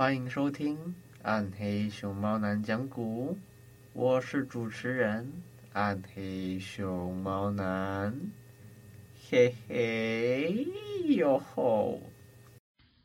[0.00, 0.78] 欢迎收听
[1.22, 3.34] 《暗黑熊猫男讲古》，
[3.92, 5.30] 我是主持人
[5.74, 8.18] 暗黑熊猫男，
[9.28, 10.64] 嘿嘿
[11.16, 12.00] 哟吼！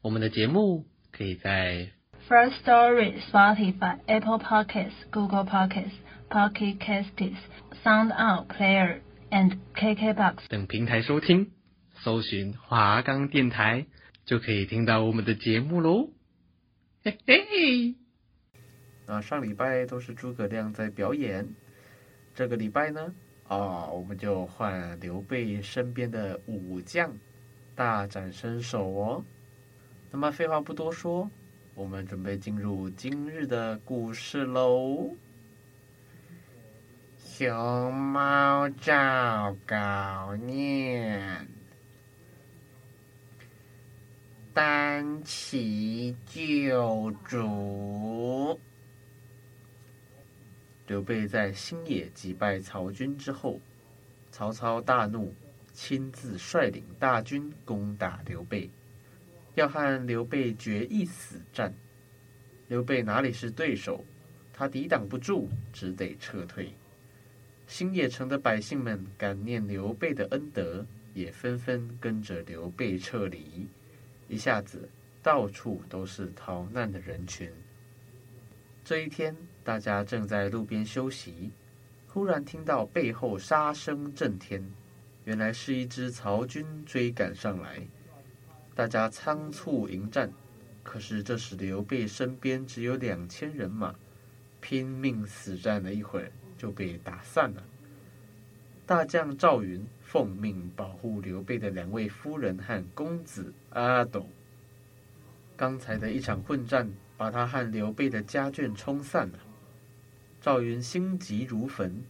[0.02, 1.90] 我们的节目可以在
[2.30, 5.98] First Story、Spotify、Apple Podcasts、Google Podcasts、
[6.30, 7.36] Pocket Casts、
[7.84, 11.52] Sound Out Player and KKBox 等平台收听，
[11.96, 13.86] 搜寻华冈电台
[14.26, 16.15] 就可以听到我们的节目喽。
[17.06, 17.95] 嘿嘿，
[19.06, 21.47] 啊，上礼拜都是诸葛亮在表演，
[22.34, 23.14] 这个礼拜呢，
[23.47, 27.16] 啊、哦，我们就换刘备身边的武将
[27.75, 29.23] 大展身手哦。
[30.09, 31.30] 那么废话不多说，
[31.75, 35.14] 我们准备进入今日的故事喽。
[37.19, 41.55] 熊猫照稿念。
[44.56, 48.57] 单骑救主。
[50.88, 53.59] 刘备在新野击败曹军之后，
[54.31, 55.35] 曹操大怒，
[55.74, 58.69] 亲自率领大军攻打刘备，
[59.56, 61.74] 要和刘备决一死战。
[62.69, 64.06] 刘备哪里是对手？
[64.53, 66.72] 他抵挡不住，只得撤退。
[67.68, 73.68] 新野城的百姓们感念刘备的恩德，也纷纷跟着刘备撤离。
[74.28, 74.90] 一下子，
[75.22, 77.52] 到处都是逃难的人群。
[78.84, 81.52] 这一天，大家正在路边休息，
[82.08, 84.63] 忽然听到背后杀声震天，
[85.24, 87.81] 原来是一支曹军追赶上来。
[88.75, 90.31] 大家仓促迎战，
[90.84, 93.96] 可是这时刘备身边只有两千人马，
[94.62, 97.63] 拼命死战了一会儿，就被打散了。
[98.86, 99.84] 大将赵云
[100.16, 104.26] 奉命保护刘备的两位夫人和公子阿斗。
[105.58, 109.40] 刚才的一场混战，把他和刘备的家眷冲散了。
[110.42, 112.02] 赵云心急如焚，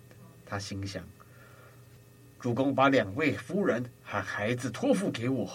[0.45, 1.03] 他心想：
[2.39, 5.51] 主公把两位夫人和孩子托付给我，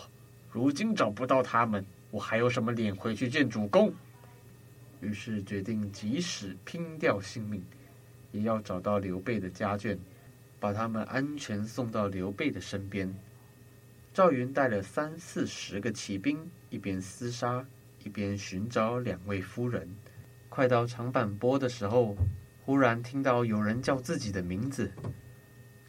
[0.51, 3.95] 如今找不到他们，我还有什么脸回去见主公？
[5.01, 7.65] 于是决定，即使拼掉性命，
[8.33, 9.97] 也要找到刘备的家眷。
[10.61, 13.13] 把他们安全送到刘备的身边。
[14.13, 16.39] 赵云带了三四十个骑兵，
[16.69, 17.65] 一边厮杀，
[18.05, 19.89] 一边寻找两位夫人。
[20.49, 22.17] 快到长坂坡的时候，
[22.65, 24.93] 忽然听到有人叫自己的名字。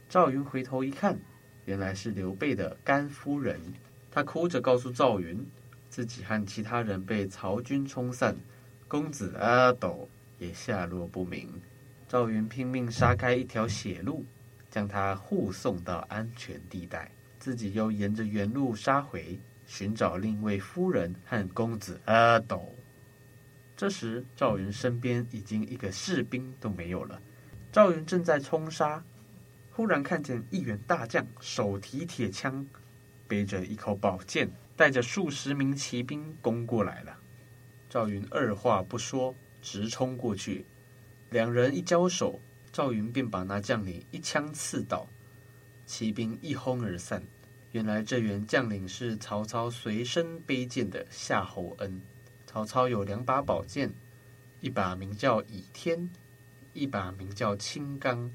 [0.08, 1.20] 赵云回头一看，
[1.66, 3.60] 原来是刘备的甘夫人。
[4.12, 5.46] 他哭着告诉赵云，
[5.90, 8.36] 自己和其他人被曹军冲散，
[8.88, 10.08] 公子阿斗
[10.38, 11.50] 也下落不明。
[12.08, 14.26] 赵云拼命杀开一条血路。
[14.72, 19.38] 将他护送到安全地带，自己又沿着原路杀回，
[19.68, 22.74] 寻找另一位夫人和公子阿斗。
[23.76, 27.22] 这时，赵云身边已经一个士兵都没有了。
[27.72, 29.04] 赵云正在冲杀，
[29.72, 32.66] 忽然看见一员大将手提铁枪，
[33.28, 37.18] 背着一口宝剑，带着数十名骑兵攻过来了。
[37.90, 40.66] 赵云二话不说，直冲过去，
[41.30, 42.40] 两人一交手。
[42.72, 45.08] 赵云便把那将领一枪刺倒，
[45.86, 47.24] 骑兵一哄而散。
[47.74, 52.02] 原来这员将领是曹操随身背剑的夏侯恩。
[52.46, 53.94] 曹操有两把宝剑，
[54.60, 56.10] 一把名叫倚天，
[56.74, 58.32] 一把名叫青钢。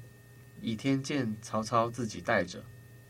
[0.59, 2.63] 倚天剑曹操自己带着，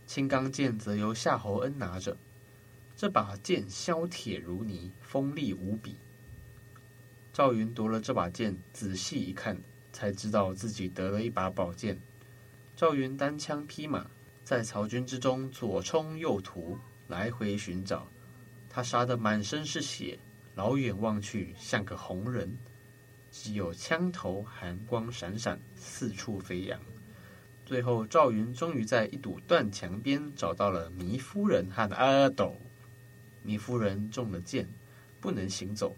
[0.06, 2.18] 青钢剑则由夏侯恩拿着。
[2.96, 5.96] 这把剑削铁如泥，锋利无比。
[7.32, 9.58] 赵云夺了这把剑，仔细一看。
[9.98, 12.00] 才知道自己得了一把宝剑。
[12.76, 14.06] 赵云单枪匹马，
[14.44, 16.78] 在曹军之中左冲右突，
[17.08, 18.06] 来回寻找。
[18.70, 20.20] 他杀得满身是血，
[20.54, 22.56] 老远望去像个红人，
[23.32, 26.80] 只有枪头寒光闪闪，四处飞扬。
[27.66, 32.56] 最后，赵云终于在一堵断墙边找到了糜夫人和阿斗。
[33.44, 34.68] 糜夫人中了箭，
[35.20, 35.96] 不能行走。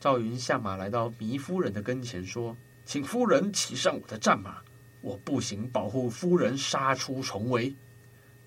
[0.00, 4.56] 赵云下马来到糜夫人的跟前，说：“请夫人骑上我的战马，
[5.00, 7.74] 我步行保护夫人杀出重围。”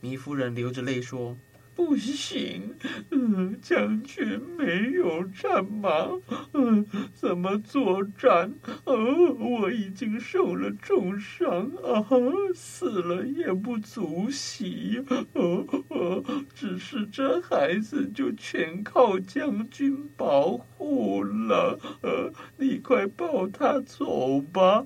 [0.02, 1.38] 糜夫人流着泪说。
[1.76, 2.74] 不行，
[3.12, 6.10] 嗯，将军没有战马，
[6.54, 8.54] 嗯，怎么作战？
[8.86, 8.96] 哦，
[9.38, 12.08] 我已经受了重伤啊，
[12.56, 15.04] 死了也不足惜。
[15.34, 16.24] 哦哦，
[16.54, 21.78] 只是这孩子就全靠将军保护了。
[22.02, 24.86] 呃，你快抱他走吧。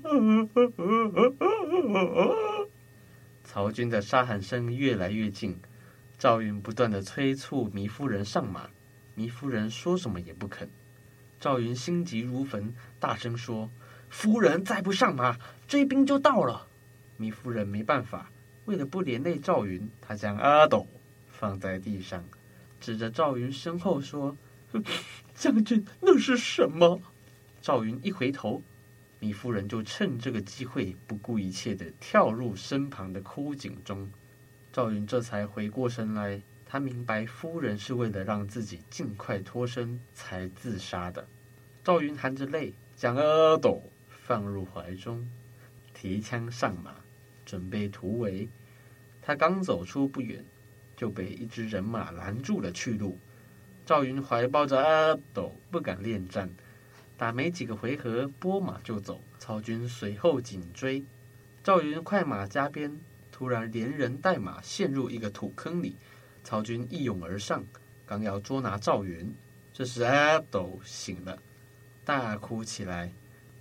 [3.44, 5.56] 曹军的沙喊声越来越近。
[6.19, 8.69] 赵云不断地催促糜夫人上马，
[9.16, 10.69] 糜夫人说什么也不肯。
[11.39, 13.71] 赵云心急如焚，大声说
[14.12, 16.68] ：“夫人再不上马，追兵就到了。”
[17.18, 18.30] 糜夫人没办法，
[18.66, 20.86] 为了不连累赵云，她将阿斗
[21.30, 22.22] 放在地上，
[22.81, 24.36] 指着赵云身后说
[25.33, 27.00] ：“将军，那是什么？”
[27.63, 28.62] 赵云一回头，
[29.22, 34.12] 糜夫人就趁这个机会，不顾一切地跳入身旁的枯井中。
[34.71, 41.27] 赵云这才回过神来，他明白夫人是为了让自己尽快脱身才自杀的。
[41.83, 45.27] 赵云含着泪将阿斗放入怀中，
[45.94, 46.94] 提枪上马，
[47.45, 48.48] 准备突围。
[49.21, 50.45] 他刚走出不远，
[50.95, 53.18] 就被一支人马拦住了去路。
[53.86, 56.48] 赵云怀抱着阿斗，不敢恋战，
[57.18, 59.19] 打没几个回合，拨马就走。
[59.39, 61.04] 曹军随后紧追，
[61.63, 63.00] 赵云快马加鞭。
[63.39, 65.95] 突然，连人带马陷入一个土坑里，
[66.44, 67.63] 曹军一拥而上，
[68.06, 69.33] 刚要捉拿赵云，
[69.71, 71.41] 这时阿斗醒了，
[72.03, 73.09] 大哭起来。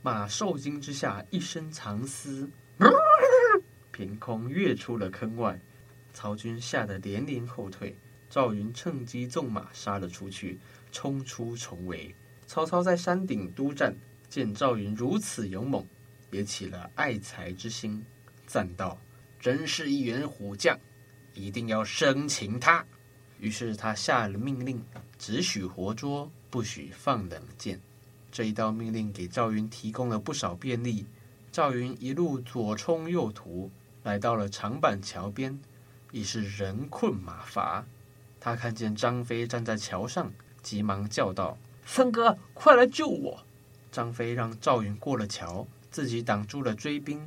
[0.02, 2.50] 马受惊之下，一声长嘶，
[3.92, 5.60] 凭空跃出了坑外。
[6.12, 7.96] 曹军吓得连连后退，
[8.28, 10.58] 赵云趁机纵马杀了出去，
[10.90, 12.12] 冲出重围。
[12.48, 13.94] 曹操在山顶督战，
[14.28, 15.86] 见赵云如此勇猛，
[16.32, 18.04] 也起了爱才之心，
[18.44, 18.98] 赞道。
[19.40, 20.78] 真是一员虎将，
[21.34, 22.84] 一定要生擒他。
[23.38, 24.82] 于是他下了命令，
[25.18, 27.80] 只许活捉，不许放冷箭。
[28.32, 31.06] 这一道命令给赵云提供了不少便利。
[31.52, 33.70] 赵云一路左冲右突，
[34.02, 35.58] 来到了长板桥边，
[36.12, 37.86] 已是人困马乏。
[38.40, 40.32] 他看见张飞站在桥上，
[40.62, 41.56] 急忙叫道
[41.86, 43.44] ：“三哥，快来救我！”
[43.90, 47.26] 张飞让赵云过了桥，自己挡住了追兵。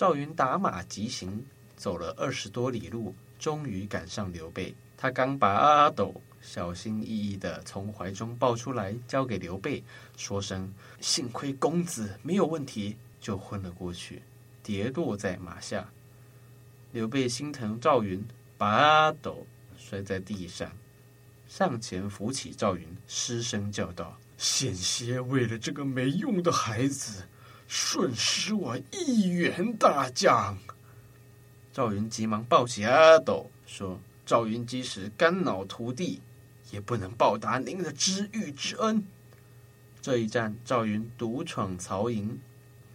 [0.00, 1.44] 赵云打马急行，
[1.76, 4.74] 走了二十多里路，终于赶上刘备。
[4.96, 9.84] 他刚把阿斗小心翼翼地从怀中抱出来，交给刘备，
[10.16, 14.22] 说声“幸亏公子没有问题”，就昏了过去，
[14.62, 15.86] 跌落在马下。
[16.92, 18.26] 刘备心疼赵云，
[18.56, 20.72] 把阿斗摔在地上，
[21.46, 27.28] 上前扶起赵云，失声叫道：“险些为了这个没用的孩子。”
[27.70, 30.58] 瞬失我一员大将。
[31.72, 36.20] 赵云急忙抱起阿斗，说：“赵云即使肝脑涂地，
[36.72, 39.06] 也不能报答您的知遇之恩。”
[40.02, 42.40] 这一战，赵云独闯曹营，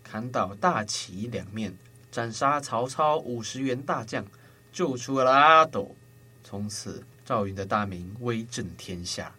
[0.04, 1.74] 砍倒大旗两面，
[2.12, 4.26] 斩杀曹操五十员大将，
[4.74, 5.96] 救出了阿斗。
[6.44, 9.34] 从此，赵云的大名威震天下。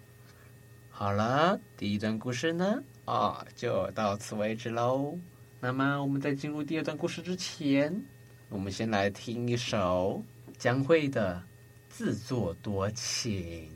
[0.90, 2.82] 好了，第一段故事呢？
[3.06, 5.16] 啊、就到此为止喽。
[5.60, 8.04] 那么我们在进入第二段故事之前，
[8.48, 10.22] 我们先来听一首
[10.58, 11.34] 江蕙的
[11.88, 13.70] 《自作多情》。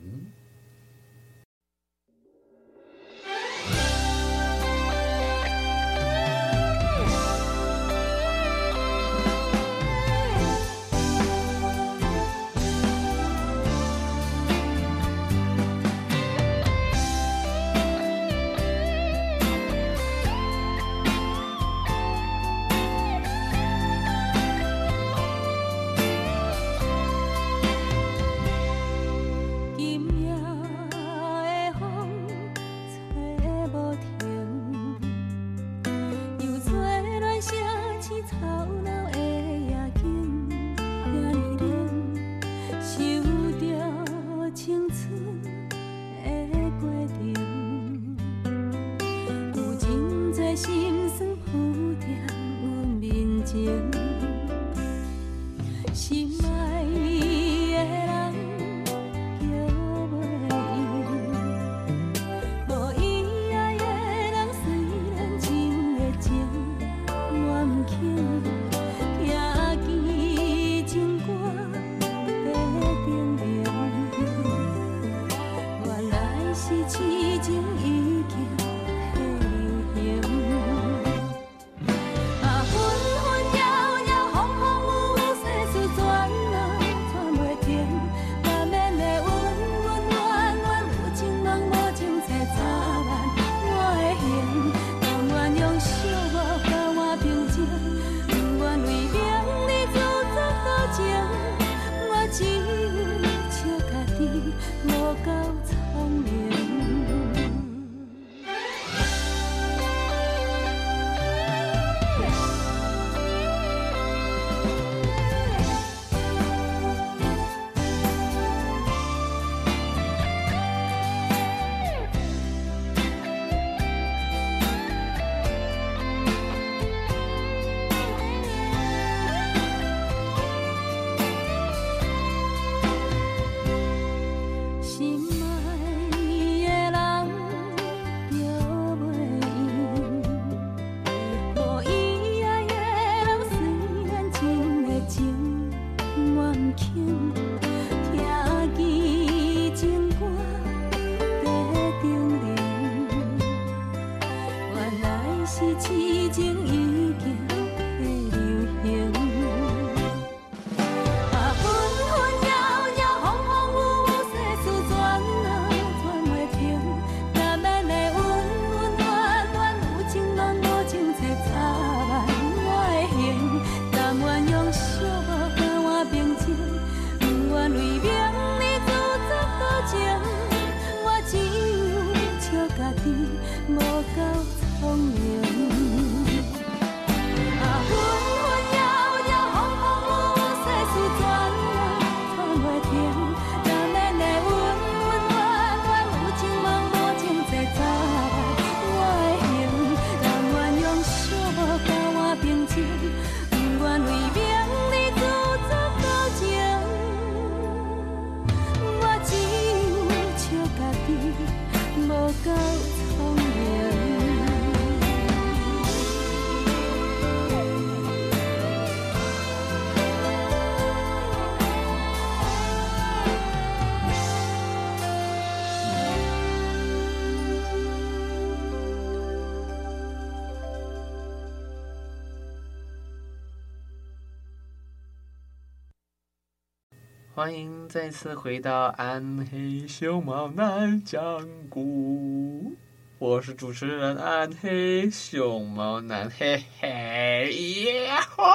[237.41, 242.75] 欢迎再次回到暗黑熊猫男讲古，
[243.17, 248.45] 我是主持人暗黑熊猫男，嘿嘿耶哈。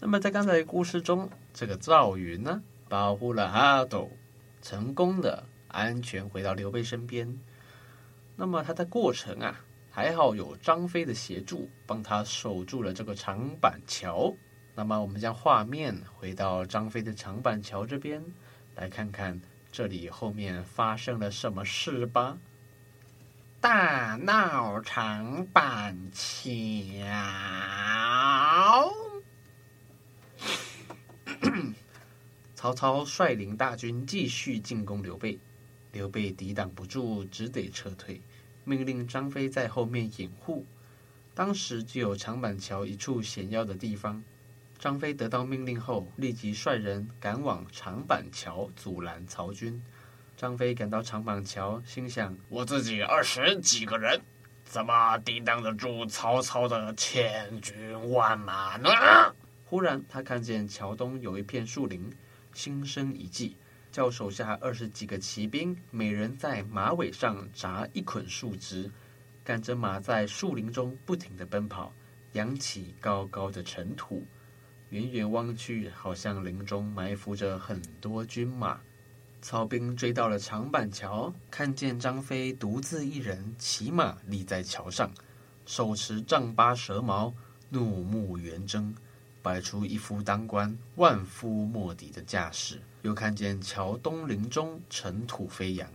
[0.00, 4.10] 那么在刚才的故事中，这个赵云呢，保护了阿斗，
[4.60, 7.38] 成功的安全回到刘备身边。
[8.34, 14.34] 那么他的过程啊，还好有张飞的协助，帮他守住了这个长板桥。
[14.76, 18.24] 那么，我们将画面回到张飞的长板桥这边，
[18.74, 19.40] 来看看
[19.70, 22.36] 这里后面发生了什么事吧。
[23.60, 26.52] 大闹长板桥，
[32.56, 35.38] 曹操率领大军继续进攻刘备，
[35.92, 38.20] 刘备抵挡不住，只得撤退，
[38.64, 40.66] 命令张飞在后面掩护。
[41.32, 44.24] 当时只有长板桥一处险要的地方。
[44.78, 49.82] 张飞得到命令后，立即率人赶往长板桥阻拦曹军。
[50.36, 54.20] 张飞赶到长板桥，心想：我自己二十几个人，
[54.64, 58.90] 怎么抵挡得住曹操的千军万马呢？
[59.64, 62.12] 忽然，他看见桥东有一片树林，
[62.52, 63.56] 心生一计，
[63.90, 68.90] 叫手下二十几个骑兵，每人在马尾上扎一捆树枝，
[69.42, 71.94] 赶着马在树林中不停地奔跑，
[72.32, 74.26] 扬起高高的尘土。
[74.94, 78.78] 远远望去，好像林中埋伏着很多军马。
[79.42, 85.10] 曹兵追到了长板桥，看见张飞独自一人骑马立在桥上，
[85.66, 87.34] 手持丈八蛇矛，
[87.70, 88.94] 怒目圆睁，
[89.42, 92.80] 摆出一副当官万夫莫敌的架势。
[93.02, 95.90] 又看见桥东林中尘土飞扬，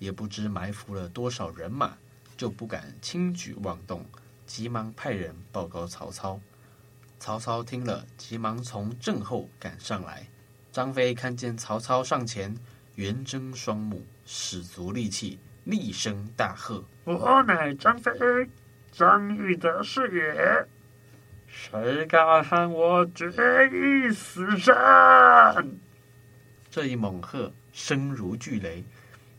[0.00, 1.96] 也不知埋伏了多少人马，
[2.36, 4.04] 就不敢轻举妄动，
[4.44, 6.40] 急忙派人报告曹操。
[7.24, 10.26] 曹操听了，急忙从阵后赶上来。
[10.70, 12.54] 张飞看见曹操上前，
[12.96, 18.12] 圆睁双目，使足力气，厉声大喝：“我乃张飞，
[18.92, 20.66] 张翼德是也。
[21.46, 23.30] 谁敢和我决
[23.72, 25.66] 一死战？”
[26.70, 28.84] 这一猛喝，声如巨雷，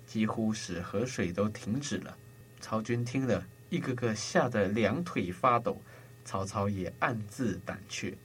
[0.08, 2.18] 几乎使河水都停止了。
[2.60, 5.80] 曹军听了，一个个吓得两腿发抖。
[6.26, 8.18] 曹操也暗自胆怯，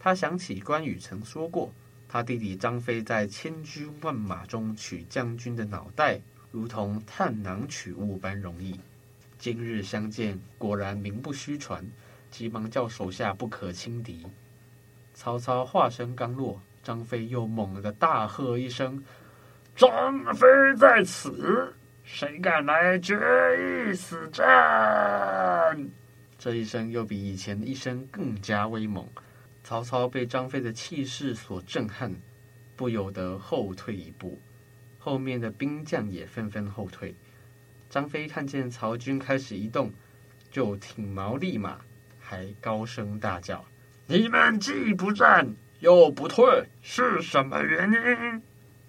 [0.00, 1.72] 他想起关羽曾说过，
[2.08, 8.78] 他弟弟张飞在千军万马中取将军的脑袋，如同探囊取物般容易。
[9.38, 11.84] 今日相见，果然名不虚传，
[12.30, 14.26] 急忙叫手下不可轻敌。
[15.14, 19.02] 曹操话声刚落，张飞又猛地大喝一声
[19.76, 23.14] ：“张飞在此，谁敢来决
[23.90, 24.44] 一死战？”
[26.46, 29.04] 这一声又比以前的一声更加威猛，
[29.64, 32.14] 曹操被张飞的气势所震撼，
[32.76, 34.40] 不由得后退一步，
[34.96, 37.12] 后面的兵将也纷纷后退。
[37.90, 39.92] 张飞看见曹军开始移动，
[40.48, 41.80] 就挺矛立马，
[42.20, 43.64] 还高声大叫
[44.06, 48.42] ：“你们既不战又不退，是什么原因？”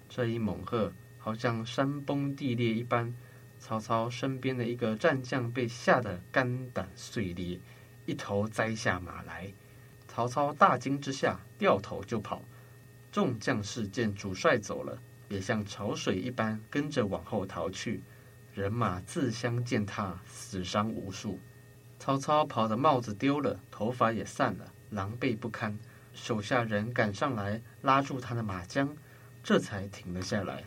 [0.08, 3.12] 这一猛喝，好像山崩地裂一般。
[3.58, 7.58] 曹操身边的一个战将被吓得肝胆碎裂，
[8.06, 9.52] 一头栽下马来。
[10.06, 12.42] 曹操大惊之下，掉头就跑。
[13.10, 14.98] 众将士见主帅走了，
[15.28, 18.02] 也像潮水一般跟着往后逃去。
[18.54, 21.38] 人马自相践踏，死伤无数。
[21.98, 25.78] 曹操跑的帽子丢了，头发也散了，狼狈不堪。
[26.14, 28.88] 手下人赶上来拉住他的马缰，
[29.42, 30.64] 这才停了下来。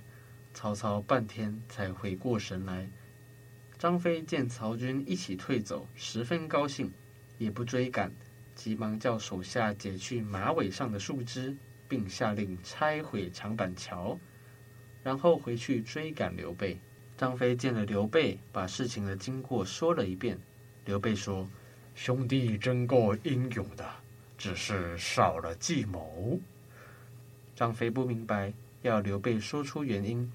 [0.53, 2.89] 曹操半天才回过神来。
[3.77, 6.91] 张飞见曹军一起退走，十分高兴，
[7.38, 8.12] 也不追赶，
[8.53, 14.20] 急忙叫手下解去马尾上的树枝，并下令拆毁长板桥，
[15.02, 16.80] 然后回去追赶刘备。
[17.17, 20.39] 张飞见了刘备，把事情的经过说了一遍。
[20.86, 21.47] 刘备说
[21.95, 23.88] ：“兄弟真够英勇的，
[24.38, 26.39] 只是少了计谋。”
[27.56, 30.32] 张飞不明白，要刘备说出原因。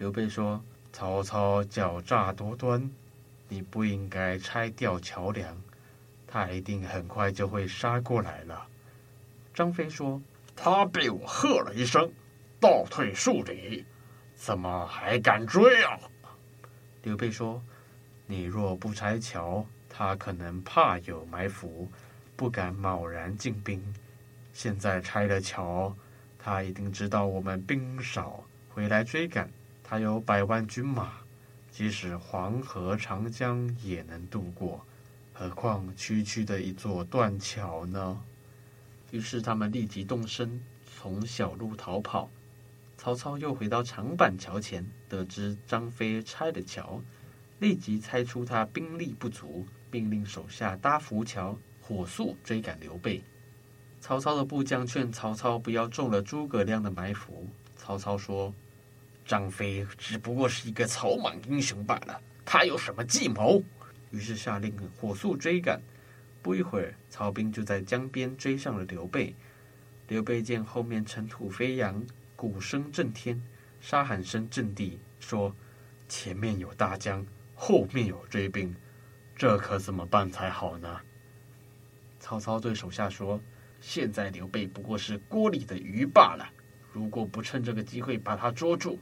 [0.00, 0.58] 刘备说
[0.94, 2.90] ：“曹操狡诈多端，
[3.48, 5.54] 你不应该拆掉桥梁，
[6.26, 8.66] 他一定很快就会杀过来了。”
[9.52, 10.18] 张飞说
[10.56, 12.10] ：“他被我喝了一声，
[12.58, 13.84] 倒退数里，
[14.34, 16.00] 怎么还敢追啊？”
[17.04, 17.62] 刘备说
[18.24, 21.86] ：“你若不拆桥，他可能怕有埋伏，
[22.36, 23.84] 不敢贸然进兵。
[24.54, 25.94] 现在拆了桥，
[26.38, 29.46] 他一定知道我们兵少，回来追赶。”
[29.90, 31.14] 他有百万军马，
[31.68, 34.86] 即使黄河、长江也能渡过，
[35.32, 38.22] 何况区区的一座断桥呢？
[39.10, 40.62] 于是他们立即动身，
[40.96, 42.30] 从小路逃跑，
[42.96, 47.02] 曹操又回到长板桥前，得知张飞拆了桥，
[47.58, 53.24] 立即猜出他兵力不足，命令手下搭浮桥，火速追赶刘备。
[54.00, 57.48] 曹操的部将劝曹操不要中了诸葛亮的埋伏。
[57.74, 58.54] 曹操说
[59.30, 63.62] ：“张飞只不过是一个草莽英雄罢了，他有什么计谋？”
[64.10, 65.80] 于是下令火速追赶。
[66.42, 69.36] 不一会儿，曹兵就在江边追上了刘备。
[70.08, 72.04] 刘备见后面尘土飞扬。
[72.34, 73.40] 鼓声震天，
[73.80, 75.54] 沙喊声震地，说
[76.08, 78.74] ：“前面有大江，后面有追兵，
[79.36, 81.00] 这可怎么办才好呢？”
[82.18, 83.40] 曹操对手下说
[83.80, 86.50] ：“现在刘备不过是锅里的鱼罢了，
[86.90, 88.98] 如果不趁这个机会把他捉住，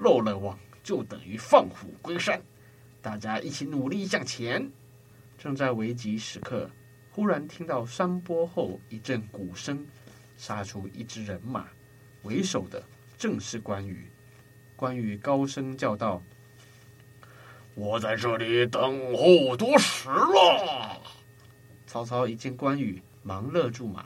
[0.00, 2.42] 漏了网就等于放虎归山。
[3.00, 4.70] 大家一起努力向前。”
[5.38, 6.70] 正在危急时刻，
[7.10, 9.86] 忽然听到山坡后一阵鼓声，
[10.36, 11.66] 杀出一支人马。
[12.24, 12.82] 为首的
[13.16, 14.10] 正是关羽。
[14.76, 16.22] 关羽高声叫道
[17.74, 21.00] ：“我在这里等候多时了。”
[21.86, 24.04] 曹操一见关羽，忙勒住马，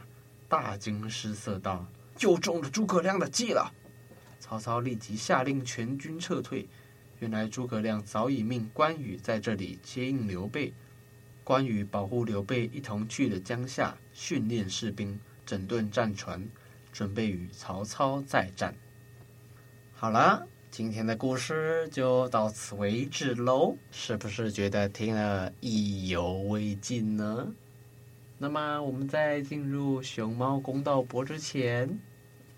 [0.49, 1.85] 大惊失色道
[2.21, 3.73] ：“又中了诸葛亮的计了！”
[4.47, 6.69] 曹操立即下令全军撤退。
[7.19, 10.75] 原来诸葛亮早已命关羽在这里接应刘备。
[11.43, 16.47] 关羽保护刘备，一同去了江夏训练士兵，整顿战船。
[16.93, 18.75] 准备与曹操再战。
[19.95, 23.75] 好了，今天的故事就到此为止喽。
[23.91, 27.51] 是不是觉得听了意犹未尽呢？
[28.37, 31.99] 那么我们在进入熊猫公道伯之前，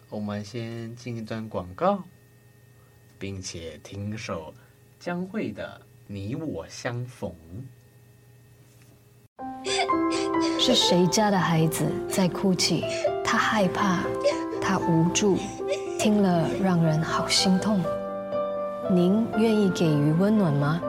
[0.09, 1.99] 我们先进一段广告，
[3.19, 4.55] 并且听首
[5.01, 7.33] 江蕙的《你我相逢》。
[10.61, 12.85] 是谁家的孩子在哭泣？
[13.25, 14.05] 他害怕，
[14.63, 15.39] 他无助，
[15.99, 17.83] 听了让人好心痛。
[18.89, 20.81] 您愿意给予温暖吗？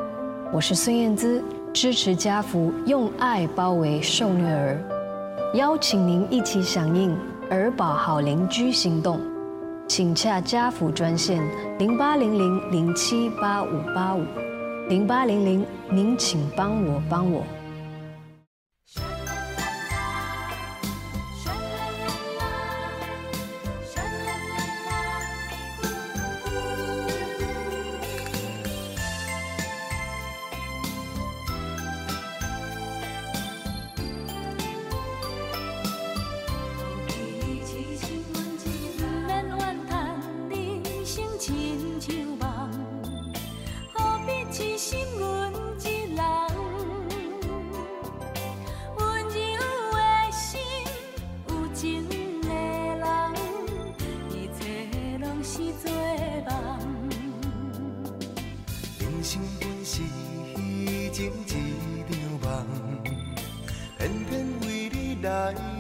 [0.54, 4.80] 我是孙燕姿，支持家福，用爱包围受虐儿，
[5.56, 7.18] 邀请您一起响应
[7.50, 9.20] 儿保好邻居行动，
[9.88, 11.42] 请洽家福专线
[11.80, 14.24] 零八零零零七八五八五
[14.90, 17.44] 零八零零，您请帮我帮我。
[59.18, 60.04] 人生本是
[61.12, 63.04] 情一场梦，
[63.98, 65.77] 偏偏为你来。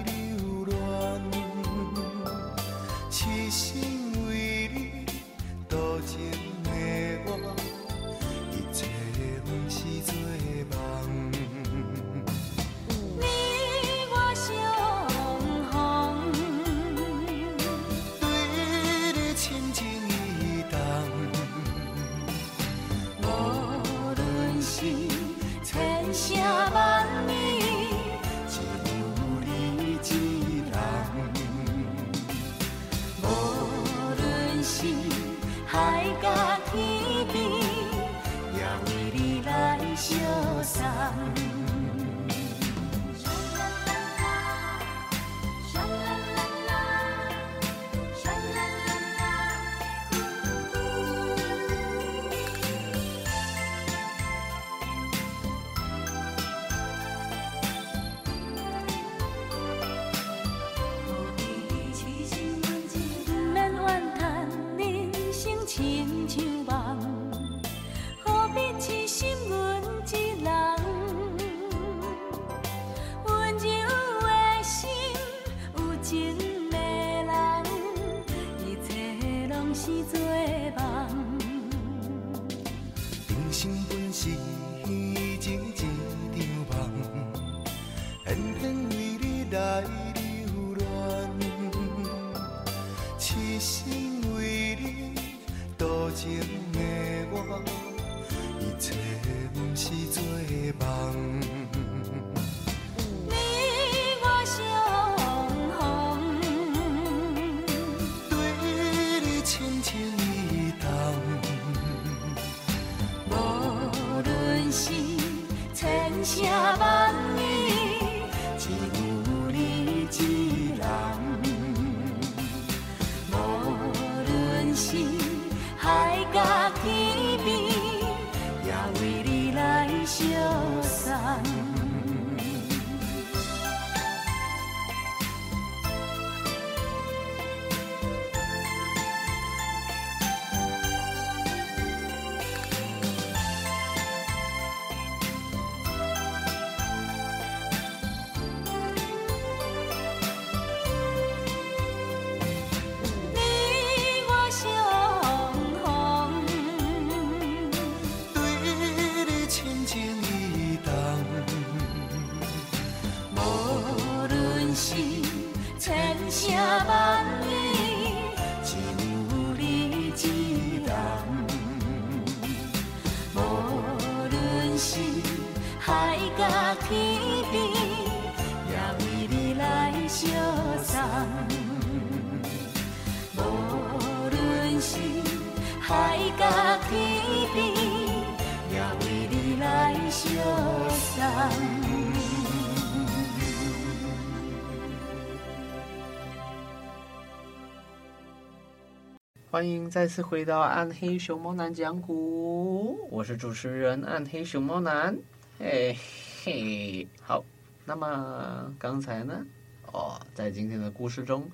[199.57, 205.17] 欢迎再次回到暗黑熊猫男讲古，我是主持人暗黑熊猫男。
[205.57, 205.97] 嘿
[206.43, 207.43] 嘿，好，
[207.83, 209.43] 那么刚才呢？
[209.91, 211.49] 哦，在今天的故事中，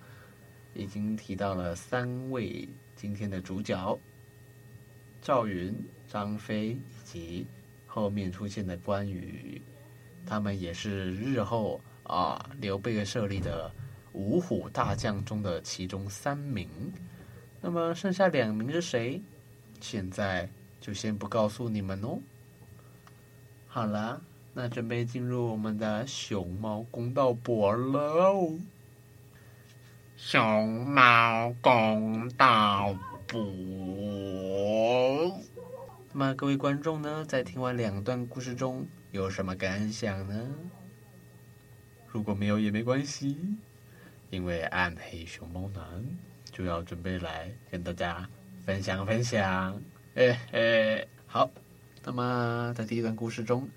[0.74, 3.98] 已经提到了三位今天的主角：
[5.22, 5.74] 赵云、
[6.06, 7.48] 张飞以及
[7.88, 9.62] 后面出现的关羽。
[10.26, 13.72] 他们也是日后啊刘备设立的
[14.12, 16.68] 五虎大将中的其中三名。
[17.66, 19.22] 那么剩下两名是谁？
[19.80, 20.50] 现在
[20.82, 22.20] 就先不告诉你们哦。
[23.70, 24.22] 好了，
[24.54, 28.60] 那准备进入我们的熊猫公道博喽。
[30.18, 32.94] 熊猫公道
[33.28, 33.40] 博。
[36.12, 40.50] 那么各位观众呢，在听完两段故事中有什么感想呢？
[42.10, 43.56] 如果没有也没关系，
[44.30, 46.06] 因为暗黑熊猫男。
[46.54, 48.26] 就要准备来跟大家
[48.64, 49.82] 分享分享，
[50.16, 51.50] 哎哎，好。
[52.06, 53.68] 那么在第一段故事中，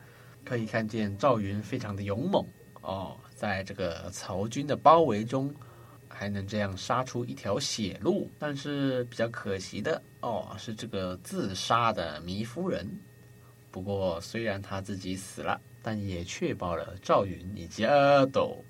[0.44, 2.44] 可以看见赵云非常的勇猛
[2.82, 5.54] 哦，在这个曹军的包围中，
[6.08, 8.28] 还能这样杀出一条血路。
[8.38, 12.86] 但是比较可惜的哦，是这个自杀的糜夫人。
[13.70, 18.62] 不过虽然他自己死了，但也确保了赵云以及阿斗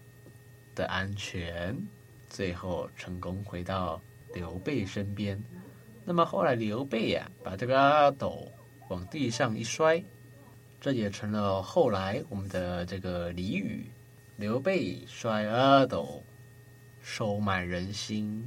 [0.75, 1.75] 的安全。
[2.37, 3.99] 最后成功回到
[4.35, 5.43] 刘备身边，
[6.05, 8.47] 那么后来刘备呀、把这个阿斗
[8.91, 10.05] 往地上一摔，
[10.79, 13.87] 这也成了后来我们的这个俚语：
[14.37, 16.23] 刘备摔阿斗，
[17.01, 18.47] 收买人心。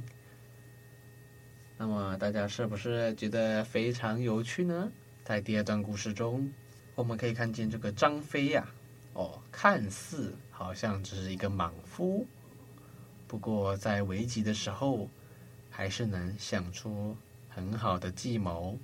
[1.76, 4.88] 那么大家是不是觉得非常有趣呢？
[5.24, 6.48] 在第二段故事中，
[6.94, 8.64] 我们可以看见这个张飞呀、
[9.14, 12.24] 哦，看似好像只是一个莽夫。
[13.30, 15.08] 不过，在危急的时候，
[15.70, 17.16] 还是能想出
[17.48, 18.76] 很好的计谋，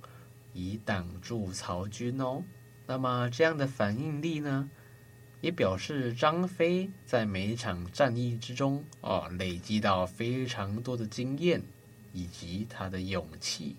[0.53, 2.41] 以挡住曹军哦。
[2.85, 4.69] 那么，这样的反应力呢，
[5.41, 11.61] 也表示张飞在每一场战役之中哦，累积到非常多的经验
[12.13, 13.75] 以及他的勇气。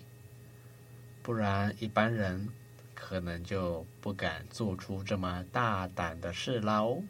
[1.23, 2.47] 不然，一般人
[2.93, 7.01] 可能就不敢做出这么大胆的事啦哦。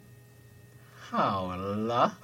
[0.98, 2.16] 好了。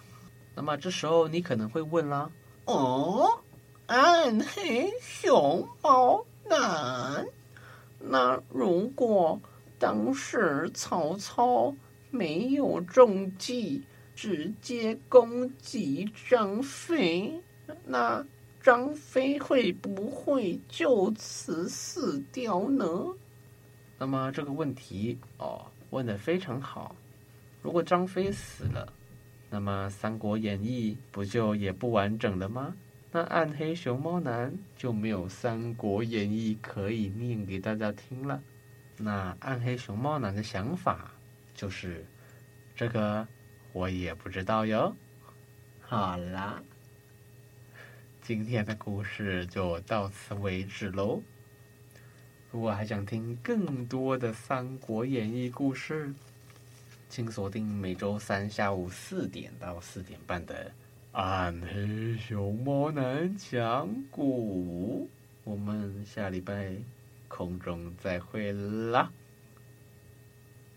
[0.57, 2.31] 那么这时候你可能会问啦，
[2.65, 3.29] 哦，
[3.87, 7.25] 暗黑熊猫男，
[8.01, 9.39] 那如果
[9.79, 11.75] 当时曹操
[12.11, 17.39] 没有中计，直接攻击张飞，
[17.85, 18.25] 那
[18.63, 22.87] 张飞会不会就此死掉呢？
[23.99, 26.97] 那么这个问题哦，问得非常好。
[27.63, 28.91] 如果张飞死了，
[29.49, 32.75] 那么《三国演义》不就也不完整了吗？
[33.13, 38.43] 那暗黑熊猫男就没有《三国演义》可以念给大家听了。
[38.99, 41.11] 那暗黑熊猫男的想法
[41.55, 42.05] 就是，
[42.75, 43.27] 这个
[43.73, 44.95] 我也不知道哟。
[45.81, 46.63] 好啦，
[48.21, 51.23] 今天的故事就到此为止喽。
[52.51, 56.13] 如果还想听更多的《三国演义》故事，
[57.09, 60.55] 请锁定每周三下午四点到四点半的
[61.13, 65.07] 《暗黑熊猫男讲古》，
[65.45, 66.75] 我们下礼拜
[67.29, 69.11] 空中再会啦。